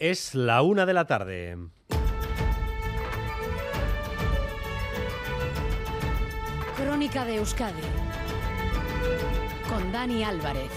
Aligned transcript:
Es 0.00 0.34
la 0.34 0.62
una 0.62 0.86
de 0.86 0.92
la 0.92 1.06
tarde. 1.06 1.56
Crónica 6.76 7.24
de 7.24 7.36
Euskadi 7.36 7.80
con 9.68 9.92
Dani 9.92 10.24
Álvarez. 10.24 10.70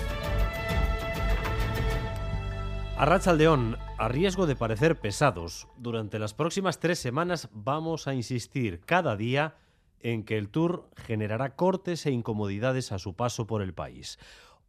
Arrachaldeón, 2.97 3.77
a 3.97 4.07
riesgo 4.07 4.45
de 4.45 4.55
parecer 4.55 4.99
pesados, 4.99 5.67
durante 5.77 6.19
las 6.19 6.35
próximas 6.35 6.79
tres 6.79 6.99
semanas 6.99 7.49
vamos 7.51 8.07
a 8.07 8.13
insistir 8.13 8.81
cada 8.81 9.15
día 9.15 9.55
en 9.99 10.23
que 10.23 10.37
el 10.37 10.49
Tour 10.49 10.89
generará 10.95 11.55
cortes 11.55 12.05
e 12.05 12.11
incomodidades 12.11 12.91
a 12.91 12.99
su 12.99 13.15
paso 13.15 13.47
por 13.47 13.63
el 13.63 13.73
país. 13.73 14.19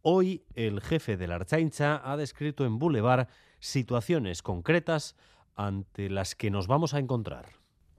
Hoy 0.01 0.45
el 0.55 0.79
jefe 0.79 1.17
de 1.17 1.27
la 1.27 1.35
Archaincha 1.35 2.01
ha 2.09 2.15
descrito 2.15 2.65
en 2.65 2.79
Boulevard 2.79 3.27
situaciones 3.59 4.41
concretas 4.41 5.17
ante 5.57 6.09
las 6.09 6.35
que 6.35 6.49
nos 6.49 6.67
vamos 6.67 6.93
a 6.93 6.99
encontrar. 6.99 7.47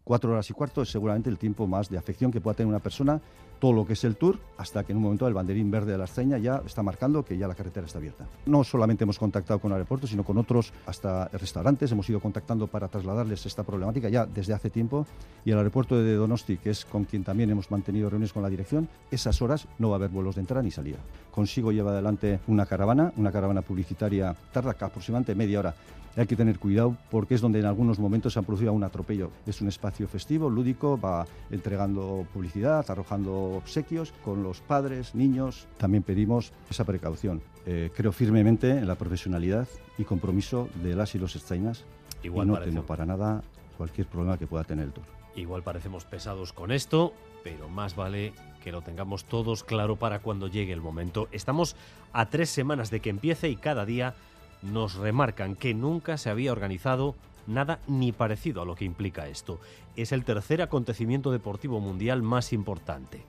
Cuatro 0.02 0.32
horas 0.32 0.48
y 0.48 0.54
cuarto 0.54 0.80
es 0.80 0.88
seguramente 0.88 1.28
el 1.28 1.36
tiempo 1.36 1.66
más 1.66 1.90
de 1.90 1.98
afección 1.98 2.32
que 2.32 2.40
pueda 2.40 2.56
tener 2.56 2.70
una 2.70 2.78
persona, 2.78 3.20
todo 3.60 3.72
lo 3.72 3.86
que 3.86 3.92
es 3.92 4.04
el 4.04 4.16
tour, 4.16 4.38
hasta 4.56 4.84
que 4.84 4.92
en 4.92 4.96
un 4.96 5.04
momento 5.04 5.28
el 5.28 5.34
banderín 5.34 5.70
verde 5.70 5.92
de 5.92 5.98
la 5.98 6.04
Archaña 6.04 6.38
ya 6.38 6.62
está 6.66 6.82
marcando 6.82 7.24
que 7.24 7.36
ya 7.36 7.46
la 7.46 7.54
carretera 7.54 7.86
está 7.86 7.98
abierta. 7.98 8.26
No 8.46 8.64
solamente 8.64 9.04
hemos 9.04 9.18
contactado 9.18 9.60
con 9.60 9.70
el 9.70 9.74
aeropuerto, 9.74 10.06
sino 10.06 10.24
con 10.24 10.38
otros 10.38 10.72
hasta 10.86 11.28
restaurantes, 11.28 11.92
hemos 11.92 12.08
ido 12.08 12.20
contactando 12.20 12.66
para 12.66 12.88
trasladarles 12.88 13.46
esta 13.46 13.62
problemática 13.62 14.08
ya 14.08 14.26
desde 14.26 14.54
hace 14.54 14.70
tiempo 14.70 15.06
y 15.44 15.50
el 15.50 15.58
aeropuerto 15.58 15.96
de 15.96 16.14
Donosti, 16.14 16.56
que 16.56 16.70
es 16.70 16.84
con 16.84 17.04
quien 17.04 17.22
también 17.22 17.50
hemos 17.50 17.70
mantenido 17.70 18.08
reuniones 18.08 18.32
con 18.32 18.42
la 18.42 18.48
dirección, 18.48 18.88
esas 19.10 19.40
horas 19.42 19.68
no 19.78 19.90
va 19.90 19.96
a 19.96 19.98
haber 19.98 20.10
vuelos 20.10 20.34
de 20.34 20.40
entrada 20.40 20.62
ni 20.62 20.70
salida. 20.70 20.98
Consigo 21.30 21.70
lleva 21.70 21.92
adelante 21.92 22.40
una 22.46 22.66
caravana, 22.66 23.12
una 23.16 23.30
caravana 23.30 23.62
publicitaria, 23.62 24.34
tarda 24.52 24.70
aproximadamente 24.70 25.34
media 25.34 25.60
hora 25.60 25.74
hay 26.16 26.26
que 26.26 26.36
tener 26.36 26.58
cuidado 26.58 26.96
porque 27.10 27.34
es 27.34 27.40
donde 27.40 27.60
en 27.60 27.66
algunos 27.66 27.98
momentos 27.98 28.32
se 28.32 28.38
han 28.38 28.44
producido 28.44 28.72
un 28.72 28.84
atropello. 28.84 29.30
Es 29.46 29.60
un 29.60 29.68
espacio 29.68 30.08
festivo, 30.08 30.50
lúdico, 30.50 30.98
va 30.98 31.26
entregando 31.50 32.26
publicidad, 32.32 32.84
arrojando 32.90 33.49
obsequios 33.56 34.12
con 34.24 34.42
los 34.42 34.60
padres, 34.60 35.14
niños. 35.14 35.66
También 35.78 36.02
pedimos 36.02 36.52
esa 36.70 36.84
precaución. 36.84 37.42
Eh, 37.66 37.90
creo 37.94 38.12
firmemente 38.12 38.70
en 38.70 38.86
la 38.88 38.94
profesionalidad 38.96 39.68
y 39.98 40.04
compromiso 40.04 40.68
de 40.82 40.94
las 40.94 41.14
y 41.14 41.18
los 41.18 41.36
estainas 41.36 41.84
Igual 42.22 42.46
y 42.46 42.48
no 42.48 42.54
parece- 42.54 42.70
temo 42.72 42.82
para 42.84 43.06
nada 43.06 43.42
cualquier 43.76 44.06
problema 44.06 44.38
que 44.38 44.46
pueda 44.46 44.64
tener 44.64 44.86
el 44.86 44.92
tour. 44.92 45.04
Igual 45.36 45.62
parecemos 45.62 46.04
pesados 46.04 46.52
con 46.52 46.72
esto, 46.72 47.12
pero 47.44 47.68
más 47.68 47.94
vale 47.96 48.32
que 48.62 48.72
lo 48.72 48.82
tengamos 48.82 49.24
todos 49.24 49.62
claro 49.64 49.96
para 49.96 50.18
cuando 50.18 50.48
llegue 50.48 50.72
el 50.72 50.80
momento. 50.80 51.28
Estamos 51.32 51.76
a 52.12 52.26
tres 52.26 52.50
semanas 52.50 52.90
de 52.90 53.00
que 53.00 53.10
empiece 53.10 53.48
y 53.48 53.56
cada 53.56 53.86
día 53.86 54.14
nos 54.62 54.94
remarcan 54.96 55.54
que 55.56 55.72
nunca 55.72 56.18
se 56.18 56.28
había 56.28 56.52
organizado 56.52 57.14
nada 57.46 57.78
ni 57.88 58.12
parecido 58.12 58.60
a 58.60 58.64
lo 58.66 58.74
que 58.74 58.84
implica 58.84 59.28
esto. 59.28 59.58
Es 59.96 60.12
el 60.12 60.24
tercer 60.24 60.60
acontecimiento 60.60 61.30
deportivo 61.32 61.80
mundial 61.80 62.22
más 62.22 62.52
importante. 62.52 63.22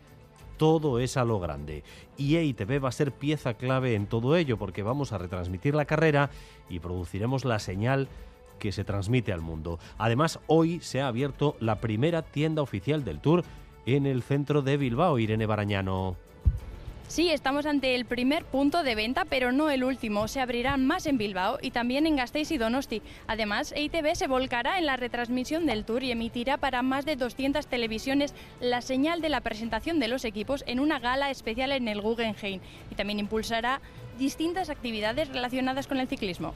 Todo 0.62 1.00
es 1.00 1.18
a 1.18 1.26
lo 1.26 1.40
grande. 1.40 1.84
Y 2.18 2.36
EITV 2.36 2.86
va 2.86 2.90
a 2.90 2.92
ser 2.92 3.12
pieza 3.12 3.56
clave 3.56 3.96
en 3.96 4.06
todo 4.06 4.38
ello 4.38 4.60
porque 4.60 4.84
vamos 4.84 5.12
a 5.12 5.18
retransmitir 5.18 5.74
la 5.74 5.86
carrera 5.86 6.30
y 6.70 6.78
produciremos 6.78 7.46
la 7.46 7.58
señal 7.58 8.10
que 8.60 8.72
se 8.72 8.84
transmite 8.84 9.34
al 9.34 9.42
mundo. 9.42 9.80
Además, 9.98 10.40
hoy 10.46 10.80
se 10.82 11.02
ha 11.02 11.08
abierto 11.08 11.56
la 11.60 11.82
primera 11.82 12.22
tienda 12.22 12.62
oficial 12.62 13.04
del 13.04 13.22
Tour 13.22 13.44
en 13.88 14.06
el 14.06 14.22
centro 14.22 14.62
de 14.62 14.78
Bilbao, 14.78 15.18
Irene 15.18 15.48
Barañano. 15.48 16.16
Sí, 17.12 17.30
estamos 17.30 17.66
ante 17.66 17.94
el 17.96 18.06
primer 18.06 18.46
punto 18.46 18.84
de 18.84 18.96
venta, 18.96 19.26
pero 19.26 19.52
no 19.52 19.70
el 19.70 19.84
último. 19.84 20.30
Se 20.30 20.40
abrirán 20.40 20.88
más 20.88 21.06
en 21.06 21.18
Bilbao 21.18 21.60
y 21.62 21.72
también 21.72 22.08
en 22.08 22.16
Gasteiz 22.16 22.50
y 22.52 22.58
Donosti. 22.58 23.02
Además, 23.28 23.74
EITB 23.76 24.16
se 24.16 24.30
volcará 24.30 24.80
en 24.80 24.86
la 24.86 24.96
retransmisión 24.96 25.66
del 25.66 25.84
Tour 25.84 26.04
y 26.04 26.12
emitirá 26.12 26.56
para 26.56 26.84
más 26.84 27.04
de 27.04 27.18
200 27.18 27.68
televisiones 27.68 28.34
la 28.62 28.80
señal 28.80 29.20
de 29.20 29.28
la 29.28 29.42
presentación 29.42 30.00
de 30.00 30.08
los 30.08 30.24
equipos 30.24 30.64
en 30.68 30.80
una 30.80 31.00
gala 31.00 31.30
especial 31.32 31.74
en 31.74 31.90
el 31.90 32.00
Guggenheim. 32.00 32.62
Y 32.90 32.96
también 32.96 33.20
impulsará 33.20 33.82
distintas 34.18 34.70
actividades 34.70 35.28
relacionadas 35.28 35.88
con 35.88 36.00
el 36.00 36.08
ciclismo. 36.08 36.54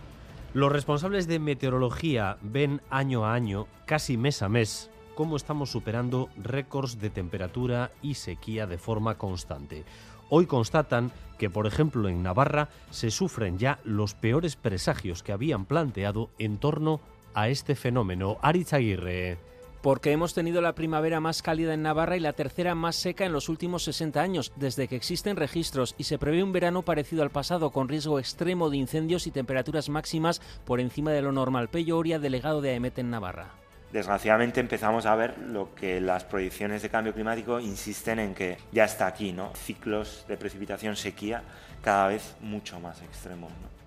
Los 0.54 0.72
responsables 0.72 1.28
de 1.28 1.40
meteorología 1.40 2.38
ven 2.42 2.82
año 2.90 3.26
a 3.26 3.34
año, 3.34 3.68
casi 3.86 4.16
mes 4.16 4.42
a 4.42 4.48
mes, 4.48 4.90
cómo 5.16 5.38
estamos 5.38 5.72
superando 5.72 6.30
récords 6.38 7.00
de 7.00 7.09
temperatura 7.09 7.92
y 8.02 8.16
sequía 8.16 8.68
de 8.68 8.78
forma 8.78 9.18
constante. 9.18 9.86
Hoy 10.30 10.46
constatan 10.46 11.12
que, 11.38 11.50
por 11.50 11.68
ejemplo, 11.68 12.09
en 12.09 12.24
Navarra 12.24 12.70
se 12.90 13.12
sufren 13.12 13.58
ya 13.58 13.80
los 13.84 14.14
peores 14.14 14.56
presagios 14.56 15.24
que 15.24 15.31
habían 15.31 15.66
planteado 15.66 16.30
en 16.40 16.58
torno 16.58 17.00
a 17.34 17.50
este 17.50 17.76
fenómeno. 17.76 18.38
Aritz 18.42 18.74
Aguirre. 18.74 19.38
Porque 19.81 20.12
hemos 20.12 20.34
tenido 20.34 20.62
la 20.62 20.74
primavera 20.74 21.20
más 21.20 21.44
cálida 21.44 21.76
en 21.76 21.84
Navarra 21.84 22.18
y 22.18 22.20
la 22.20 22.34
tercera 22.34 22.74
más 22.74 22.96
seca 22.96 23.24
en 23.24 23.34
los 23.34 23.50
últimos 23.50 23.84
60 23.84 24.20
años, 24.20 24.52
desde 24.56 24.88
que 24.88 24.96
existen 24.96 25.36
registros, 25.36 25.94
y 26.00 26.06
se 26.06 26.18
prevé 26.18 26.42
un 26.42 26.53
verano 26.53 26.82
parecido 26.82 27.22
al 27.22 27.30
pasado, 27.30 27.70
con 27.70 27.88
riesgo 27.88 28.18
extremo 28.18 28.72
de 28.72 28.78
incendios 28.78 29.28
y 29.28 29.32
temperaturas 29.32 29.90
máximas 29.90 30.42
por 30.66 30.80
encima 30.80 31.12
de 31.12 31.22
lo 31.22 31.32
normal. 31.32 31.70
Pello 31.70 32.00
Oria, 32.00 32.18
delegado 32.18 32.62
de 32.62 32.72
AEMET 32.72 32.97
en 32.97 33.12
Navarra. 33.12 33.65
Desgraciadamente 33.91 34.59
empezamos 34.59 35.06
a 35.06 35.16
ver 35.16 35.38
lo 35.38 35.73
que 35.73 36.01
las 36.01 36.23
proyecciones 36.23 36.81
de 36.81 36.90
cambio 36.90 37.13
climático 37.13 37.59
insisten 37.59 38.19
en 38.19 38.34
que 38.34 38.57
ya 38.72 38.84
está 38.84 39.07
aquí, 39.07 39.31
¿no? 39.31 39.53
Ciclos 39.56 40.25
de 40.28 40.38
precipitación 40.38 40.96
sequía 40.96 41.44
cada 41.81 42.07
vez 42.07 42.35
mucho 42.41 42.79
más 42.79 43.01
extremos, 43.01 43.51
¿no? 43.51 43.84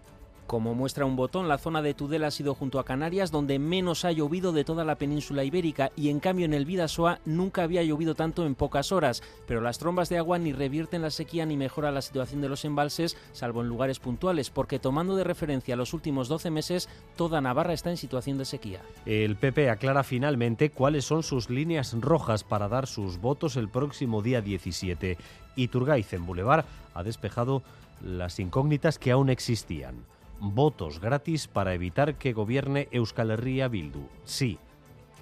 Como 0.48 0.74
muestra 0.74 1.04
un 1.04 1.14
botón, 1.14 1.46
la 1.46 1.58
zona 1.58 1.82
de 1.82 1.92
Tudela 1.92 2.28
ha 2.28 2.30
sido 2.30 2.54
junto 2.54 2.78
a 2.78 2.84
Canarias 2.86 3.30
donde 3.30 3.58
menos 3.58 4.06
ha 4.06 4.12
llovido 4.12 4.50
de 4.52 4.64
toda 4.64 4.82
la 4.82 4.94
península 4.94 5.44
ibérica 5.44 5.92
y 5.94 6.08
en 6.08 6.20
cambio 6.20 6.46
en 6.46 6.54
el 6.54 6.64
Bidasoa 6.64 7.20
nunca 7.26 7.64
había 7.64 7.82
llovido 7.82 8.14
tanto 8.14 8.46
en 8.46 8.54
pocas 8.54 8.90
horas, 8.90 9.22
pero 9.46 9.60
las 9.60 9.78
trombas 9.78 10.08
de 10.08 10.16
agua 10.16 10.38
ni 10.38 10.54
revierten 10.54 11.02
la 11.02 11.10
sequía 11.10 11.44
ni 11.44 11.58
mejora 11.58 11.92
la 11.92 12.00
situación 12.00 12.40
de 12.40 12.48
los 12.48 12.64
embalses, 12.64 13.18
salvo 13.32 13.60
en 13.60 13.68
lugares 13.68 13.98
puntuales, 13.98 14.48
porque 14.48 14.78
tomando 14.78 15.16
de 15.16 15.24
referencia 15.24 15.76
los 15.76 15.92
últimos 15.92 16.28
12 16.28 16.50
meses, 16.50 16.88
toda 17.14 17.42
Navarra 17.42 17.74
está 17.74 17.90
en 17.90 17.98
situación 17.98 18.38
de 18.38 18.46
sequía. 18.46 18.80
El 19.04 19.36
PP 19.36 19.68
aclara 19.68 20.02
finalmente 20.02 20.70
cuáles 20.70 21.04
son 21.04 21.24
sus 21.24 21.50
líneas 21.50 21.94
rojas 22.00 22.42
para 22.42 22.68
dar 22.68 22.86
sus 22.86 23.18
votos 23.18 23.56
el 23.56 23.68
próximo 23.68 24.22
día 24.22 24.40
17. 24.40 25.18
Y 25.56 25.68
Turgaiz 25.68 26.10
en 26.14 26.24
Boulevard 26.24 26.64
ha 26.94 27.02
despejado 27.02 27.62
las 28.00 28.40
incógnitas 28.40 28.98
que 28.98 29.10
aún 29.10 29.28
existían. 29.28 30.06
Votos 30.40 31.00
gratis 31.00 31.48
para 31.48 31.74
evitar 31.74 32.16
que 32.16 32.32
gobierne 32.32 32.88
Euskal 32.92 33.32
Herria 33.32 33.66
Bildu. 33.68 34.08
Sí. 34.24 34.58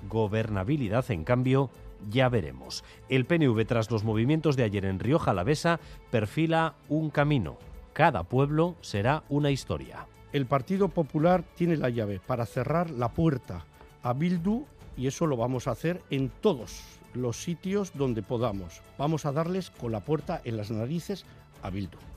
Gobernabilidad, 0.09 1.11
en 1.11 1.25
cambio, 1.25 1.71
ya 2.11 2.29
veremos. 2.29 2.85
El 3.09 3.25
PNV, 3.25 3.65
tras 3.67 3.91
los 3.91 4.05
movimientos 4.05 4.57
de 4.57 4.65
ayer 4.65 4.85
en 4.85 4.99
Rioja 4.99 5.31
Alavesa, 5.31 5.81
perfila 6.11 6.75
un 6.91 7.09
camino. 7.09 7.57
Cada 7.95 8.25
pueblo 8.25 8.77
será 8.83 9.25
una 9.31 9.51
historia. 9.51 10.07
El 10.35 10.45
Partido 10.45 10.89
Popular 10.89 11.45
tiene 11.55 11.79
la 11.79 11.89
llave 11.89 12.21
para 12.21 12.45
cerrar 12.45 12.91
la 12.91 13.09
puerta 13.09 13.65
a 14.03 14.13
Bildu 14.13 14.67
y 14.99 15.07
eso 15.07 15.27
lo 15.27 15.39
vamos 15.39 15.67
a 15.67 15.71
hacer 15.71 16.03
en 16.11 16.29
todos 16.29 16.83
los 17.15 17.43
sitios 17.43 17.93
donde 17.95 18.23
podamos. 18.23 18.83
Vamos 18.99 19.25
a 19.25 19.33
darles 19.33 19.71
con 19.71 19.93
la 19.93 20.01
puerta 20.01 20.43
en 20.45 20.59
las 20.59 20.71
narices 20.71 21.25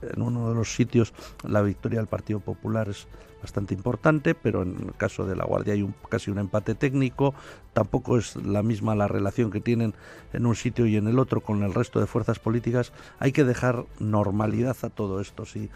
En 0.01 0.21
uno 0.21 0.49
de 0.49 0.55
los 0.55 0.73
sitios 0.73 1.13
la 1.43 1.61
victoria 1.61 1.99
del 1.99 2.07
Partido 2.07 2.39
Popular 2.39 2.89
es 2.89 3.07
bastante 3.41 3.73
importante, 3.73 4.35
pero 4.35 4.63
en 4.63 4.77
el 4.87 4.93
caso 4.95 5.25
de 5.25 5.35
La 5.35 5.45
Guardia 5.45 5.73
hay 5.73 5.81
un, 5.81 5.95
casi 6.09 6.29
un 6.31 6.39
empate 6.39 6.75
técnico. 6.75 7.33
Tampoco 7.73 8.17
es 8.17 8.35
la 8.35 8.63
misma 8.63 8.95
la 8.95 9.07
relación 9.07 9.51
que 9.51 9.61
tienen 9.61 9.93
en 10.33 10.45
un 10.45 10.55
sitio 10.55 10.85
y 10.85 10.97
en 10.97 11.07
el 11.07 11.19
otro 11.19 11.41
con 11.41 11.63
el 11.63 11.73
resto 11.73 11.99
de 11.99 12.07
fuerzas 12.07 12.39
políticas. 12.39 12.91
Hay 13.19 13.31
que 13.31 13.43
dejar 13.43 13.85
normalidad 13.99 14.77
a 14.81 14.89
todo 14.89 15.21
esto. 15.21 15.45
Sí. 15.45 15.69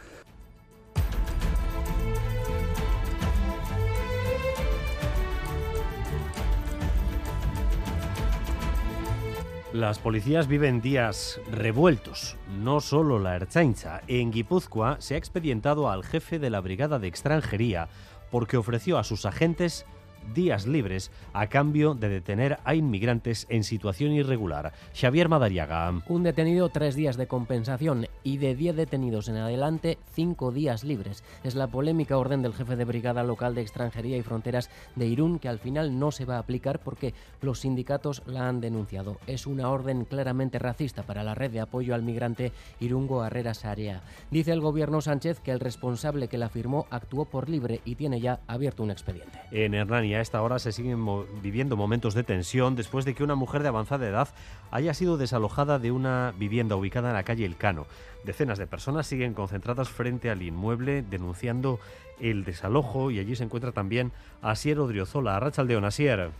Las 9.73 9.97
policías 9.97 10.47
viven 10.47 10.81
días 10.81 11.41
revueltos, 11.49 12.37
no 12.59 12.79
solo 12.79 13.17
la 13.17 13.35
Ertzaintza. 13.35 14.01
En 14.05 14.29
Guipúzcoa 14.29 14.97
se 14.99 15.15
ha 15.15 15.17
expedientado 15.17 15.89
al 15.89 16.03
jefe 16.03 16.37
de 16.37 16.51
la 16.51 16.61
Brigada 16.61 16.99
de 16.99 17.07
Extranjería 17.07 17.89
porque 18.29 18.57
ofreció 18.57 18.99
a 18.99 19.03
sus 19.03 19.25
agentes 19.25 19.87
días 20.33 20.67
libres 20.67 21.11
a 21.33 21.47
cambio 21.47 21.93
de 21.93 22.09
detener 22.09 22.59
a 22.63 22.75
inmigrantes 22.75 23.45
en 23.49 23.63
situación 23.63 24.11
irregular. 24.11 24.73
Xavier 24.93 25.29
Madariaga. 25.29 26.01
Un 26.07 26.23
detenido, 26.23 26.69
tres 26.69 26.95
días 26.95 27.17
de 27.17 27.27
compensación 27.27 28.07
y 28.23 28.37
de 28.37 28.55
diez 28.55 28.75
detenidos 28.75 29.27
en 29.29 29.37
adelante, 29.37 29.97
cinco 30.13 30.51
días 30.51 30.83
libres. 30.83 31.23
Es 31.43 31.55
la 31.55 31.67
polémica 31.67 32.17
orden 32.17 32.41
del 32.41 32.53
jefe 32.53 32.75
de 32.75 32.85
brigada 32.85 33.23
local 33.23 33.55
de 33.55 33.61
extranjería 33.61 34.17
y 34.17 34.23
fronteras 34.23 34.69
de 34.95 35.07
Irún 35.07 35.39
que 35.39 35.49
al 35.49 35.59
final 35.59 35.99
no 35.99 36.11
se 36.11 36.25
va 36.25 36.35
a 36.35 36.39
aplicar 36.39 36.79
porque 36.79 37.13
los 37.41 37.59
sindicatos 37.59 38.23
la 38.25 38.47
han 38.47 38.61
denunciado. 38.61 39.17
Es 39.27 39.47
una 39.47 39.69
orden 39.69 40.05
claramente 40.05 40.59
racista 40.59 41.03
para 41.03 41.23
la 41.23 41.35
red 41.35 41.51
de 41.51 41.59
apoyo 41.59 41.95
al 41.95 42.03
migrante 42.03 42.51
Irungo 42.79 43.21
Arrera 43.21 43.53
Sarea. 43.53 44.01
Dice 44.31 44.51
el 44.51 44.61
gobierno 44.61 45.01
Sánchez 45.01 45.39
que 45.39 45.51
el 45.51 45.59
responsable 45.59 46.27
que 46.27 46.37
la 46.37 46.49
firmó 46.49 46.87
actuó 46.89 47.25
por 47.25 47.49
libre 47.49 47.81
y 47.85 47.95
tiene 47.95 48.19
ya 48.19 48.39
abierto 48.47 48.83
un 48.83 48.91
expediente. 48.91 49.39
En 49.51 49.73
Hernani 49.73 50.12
a 50.15 50.21
esta 50.21 50.41
hora 50.41 50.59
se 50.59 50.71
siguen 50.71 51.05
viviendo 51.41 51.77
momentos 51.77 52.13
de 52.13 52.23
tensión 52.23 52.75
después 52.75 53.05
de 53.05 53.13
que 53.13 53.23
una 53.23 53.35
mujer 53.35 53.63
de 53.63 53.69
avanzada 53.69 54.07
edad 54.07 54.29
haya 54.71 54.93
sido 54.93 55.17
desalojada 55.17 55.79
de 55.79 55.91
una 55.91 56.33
vivienda 56.37 56.75
ubicada 56.75 57.09
en 57.09 57.15
la 57.15 57.23
calle 57.23 57.45
El 57.45 57.57
Cano. 57.57 57.85
Decenas 58.23 58.57
de 58.57 58.67
personas 58.67 59.07
siguen 59.07 59.33
concentradas 59.33 59.89
frente 59.89 60.29
al 60.29 60.41
inmueble 60.41 61.01
denunciando 61.01 61.79
el 62.19 62.43
desalojo 62.45 63.11
y 63.11 63.19
allí 63.19 63.35
se 63.35 63.43
encuentra 63.43 63.71
también 63.71 64.11
Asier 64.41 64.79
Odriozola. 64.79 65.35
Arrachaldeón, 65.35 65.85
Asier. 65.85 66.31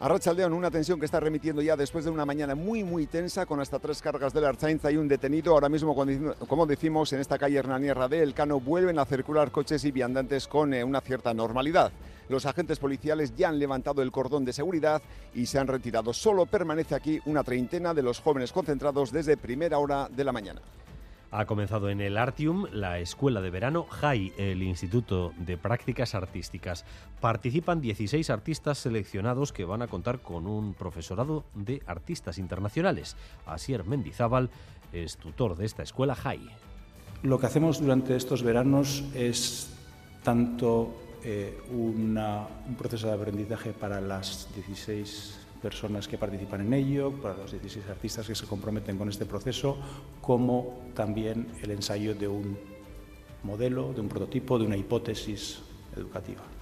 Arrachaldeón, 0.00 0.52
una 0.52 0.70
tensión 0.70 1.00
que 1.00 1.06
está 1.06 1.18
remitiendo 1.18 1.60
ya 1.60 1.76
después 1.76 2.04
de 2.04 2.12
una 2.12 2.24
mañana 2.24 2.54
muy, 2.54 2.84
muy 2.84 3.08
tensa, 3.08 3.46
con 3.46 3.58
hasta 3.58 3.80
tres 3.80 4.00
cargas 4.00 4.32
de 4.32 4.40
la 4.40 4.50
Archainza 4.50 4.92
y 4.92 4.96
un 4.96 5.08
detenido. 5.08 5.52
Ahora 5.52 5.68
mismo, 5.68 5.96
como 6.46 6.66
decimos, 6.66 7.12
en 7.12 7.18
esta 7.18 7.36
calle 7.36 7.58
Hernanierra 7.58 8.06
de 8.06 8.22
Elcano 8.22 8.60
vuelven 8.60 9.00
a 9.00 9.04
circular 9.04 9.50
coches 9.50 9.84
y 9.84 9.90
viandantes 9.90 10.46
con 10.46 10.72
eh, 10.72 10.84
una 10.84 11.00
cierta 11.00 11.34
normalidad. 11.34 11.90
Los 12.28 12.46
agentes 12.46 12.78
policiales 12.78 13.34
ya 13.34 13.48
han 13.48 13.58
levantado 13.58 14.00
el 14.00 14.12
cordón 14.12 14.44
de 14.44 14.52
seguridad 14.52 15.02
y 15.34 15.46
se 15.46 15.58
han 15.58 15.66
retirado. 15.66 16.12
Solo 16.12 16.46
permanece 16.46 16.94
aquí 16.94 17.18
una 17.26 17.42
treintena 17.42 17.92
de 17.92 18.02
los 18.02 18.20
jóvenes 18.20 18.52
concentrados 18.52 19.10
desde 19.10 19.36
primera 19.36 19.80
hora 19.80 20.08
de 20.08 20.22
la 20.22 20.30
mañana. 20.30 20.60
Ha 21.30 21.44
comenzado 21.44 21.90
en 21.90 22.00
el 22.00 22.16
Artium 22.16 22.66
la 22.72 23.00
escuela 23.00 23.42
de 23.42 23.50
verano 23.50 23.84
JAI, 23.84 24.32
el 24.38 24.62
Instituto 24.62 25.34
de 25.36 25.58
Prácticas 25.58 26.14
Artísticas. 26.14 26.86
Participan 27.20 27.82
16 27.82 28.30
artistas 28.30 28.78
seleccionados 28.78 29.52
que 29.52 29.66
van 29.66 29.82
a 29.82 29.88
contar 29.88 30.20
con 30.20 30.46
un 30.46 30.72
profesorado 30.72 31.44
de 31.54 31.82
artistas 31.86 32.38
internacionales. 32.38 33.14
Asier 33.44 33.84
Mendizábal 33.84 34.48
es 34.94 35.18
tutor 35.18 35.56
de 35.56 35.66
esta 35.66 35.82
escuela 35.82 36.14
JAI. 36.14 36.48
Lo 37.22 37.38
que 37.38 37.46
hacemos 37.46 37.78
durante 37.78 38.16
estos 38.16 38.42
veranos 38.42 39.04
es 39.14 39.70
tanto 40.22 40.94
eh, 41.24 41.60
un 41.70 42.18
proceso 42.78 43.06
de 43.06 43.12
aprendizaje 43.12 43.74
para 43.74 44.00
las 44.00 44.48
16 44.54 45.47
personas 45.60 46.06
que 46.08 46.18
participan 46.18 46.62
en 46.62 46.74
ello, 46.74 47.12
para 47.12 47.36
los 47.36 47.50
16 47.50 47.88
artistas 47.88 48.26
que 48.26 48.34
se 48.34 48.46
comprometen 48.46 48.96
con 48.96 49.08
este 49.08 49.26
proceso, 49.26 49.78
como 50.20 50.90
también 50.94 51.48
el 51.62 51.70
ensayo 51.70 52.14
de 52.14 52.28
un 52.28 52.58
modelo, 53.42 53.92
de 53.92 54.00
un 54.00 54.08
prototipo, 54.08 54.58
de 54.58 54.66
una 54.66 54.76
hipótesis 54.76 55.60
educativa. 55.96 56.57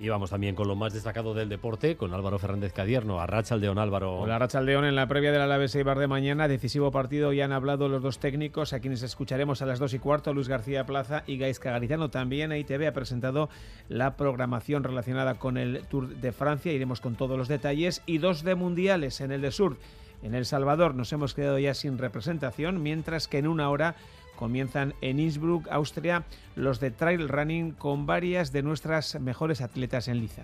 Y 0.00 0.08
vamos 0.08 0.30
también 0.30 0.54
con 0.54 0.68
lo 0.68 0.76
más 0.76 0.92
destacado 0.92 1.34
del 1.34 1.48
deporte, 1.48 1.96
con 1.96 2.14
Álvaro 2.14 2.38
Fernández 2.38 2.72
Cadierno. 2.72 3.20
Arracha 3.20 3.56
Aldeón, 3.56 3.78
Álvaro. 3.78 4.20
Hola, 4.20 4.36
Arracha 4.36 4.58
Aldeón. 4.58 4.84
En 4.84 4.94
la 4.94 5.08
previa 5.08 5.32
del 5.32 5.40
Alavés 5.40 5.74
Eibar 5.74 5.98
de 5.98 6.06
mañana, 6.06 6.46
decisivo 6.46 6.92
partido, 6.92 7.32
ya 7.32 7.46
han 7.46 7.52
hablado 7.52 7.88
los 7.88 8.00
dos 8.00 8.20
técnicos, 8.20 8.72
a 8.72 8.78
quienes 8.78 9.02
escucharemos 9.02 9.60
a 9.60 9.66
las 9.66 9.80
dos 9.80 9.94
y 9.94 9.98
cuarto, 9.98 10.32
Luis 10.32 10.46
García 10.46 10.86
Plaza 10.86 11.24
y 11.26 11.36
Gaisca 11.36 11.72
Garitano. 11.72 12.10
También 12.10 12.52
ITV 12.52 12.86
ha 12.86 12.92
presentado 12.92 13.48
la 13.88 14.16
programación 14.16 14.84
relacionada 14.84 15.34
con 15.34 15.56
el 15.56 15.82
Tour 15.88 16.08
de 16.08 16.30
Francia. 16.30 16.72
Iremos 16.72 17.00
con 17.00 17.16
todos 17.16 17.36
los 17.36 17.48
detalles. 17.48 18.02
Y 18.06 18.18
dos 18.18 18.44
de 18.44 18.54
mundiales 18.54 19.20
en 19.20 19.32
el 19.32 19.42
de 19.42 19.50
Sur. 19.50 19.78
En 20.22 20.34
El 20.34 20.46
Salvador 20.46 20.94
nos 20.94 21.12
hemos 21.12 21.34
quedado 21.34 21.58
ya 21.58 21.74
sin 21.74 21.98
representación, 21.98 22.82
mientras 22.82 23.28
que 23.28 23.38
en 23.38 23.46
una 23.46 23.70
hora 23.70 23.94
comienzan 24.36 24.94
en 25.00 25.20
Innsbruck, 25.20 25.68
Austria, 25.68 26.24
los 26.54 26.80
de 26.80 26.90
trail 26.90 27.28
running 27.28 27.72
con 27.72 28.06
varias 28.06 28.52
de 28.52 28.62
nuestras 28.62 29.20
mejores 29.20 29.60
atletas 29.60 30.08
en 30.08 30.20
liza. 30.20 30.42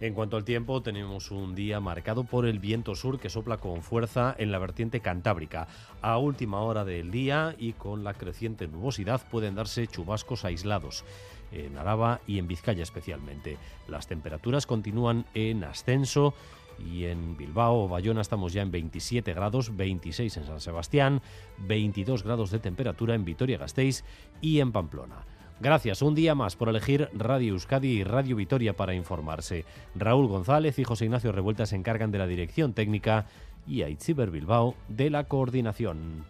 En 0.00 0.12
cuanto 0.12 0.36
al 0.36 0.44
tiempo, 0.44 0.82
tenemos 0.82 1.30
un 1.30 1.54
día 1.54 1.80
marcado 1.80 2.24
por 2.24 2.46
el 2.46 2.58
viento 2.58 2.94
sur 2.94 3.20
que 3.20 3.30
sopla 3.30 3.58
con 3.58 3.82
fuerza 3.82 4.34
en 4.38 4.50
la 4.50 4.58
vertiente 4.58 5.00
cantábrica. 5.00 5.68
A 6.02 6.18
última 6.18 6.60
hora 6.60 6.84
del 6.84 7.10
día 7.10 7.54
y 7.58 7.72
con 7.72 8.04
la 8.04 8.14
creciente 8.14 8.66
nubosidad 8.66 9.22
pueden 9.30 9.54
darse 9.54 9.86
chubascos 9.86 10.44
aislados 10.44 11.04
en 11.52 11.78
Araba 11.78 12.20
y 12.26 12.38
en 12.38 12.48
Vizcaya 12.48 12.82
especialmente. 12.82 13.56
Las 13.88 14.06
temperaturas 14.06 14.66
continúan 14.66 15.26
en 15.34 15.62
ascenso 15.64 16.34
y 16.78 17.04
en 17.04 17.36
Bilbao 17.36 17.84
o 17.84 17.88
Bayona 17.88 18.20
estamos 18.20 18.52
ya 18.52 18.62
en 18.62 18.72
27 18.72 19.32
grados, 19.32 19.76
26 19.76 20.36
en 20.36 20.46
San 20.46 20.60
Sebastián, 20.60 21.22
22 21.58 22.24
grados 22.24 22.50
de 22.50 22.58
temperatura 22.58 23.14
en 23.14 23.24
Vitoria-Gasteiz 23.24 24.04
y 24.40 24.58
en 24.58 24.72
Pamplona. 24.72 25.24
Gracias 25.60 26.02
un 26.02 26.14
día 26.14 26.34
más 26.34 26.56
por 26.56 26.68
elegir 26.68 27.08
Radio 27.14 27.52
Euskadi 27.52 27.88
y 27.88 28.04
Radio 28.04 28.36
Vitoria 28.36 28.74
para 28.74 28.94
informarse. 28.94 29.64
Raúl 29.94 30.26
González 30.26 30.78
y 30.78 30.84
José 30.84 31.04
Ignacio 31.06 31.32
Revuelta 31.32 31.66
se 31.66 31.76
encargan 31.76 32.10
de 32.10 32.18
la 32.18 32.26
dirección 32.26 32.72
técnica 32.72 33.26
y 33.66 33.82
Aitziber 33.82 34.30
Bilbao 34.30 34.74
de 34.88 35.10
la 35.10 35.24
coordinación. 35.24 36.24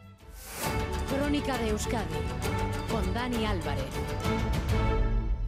Crónica 1.09 1.59
de 1.59 1.71
Euskadi 1.71 2.05
con 2.91 3.15
Dani 3.15 3.45
Álvarez. 3.47 3.85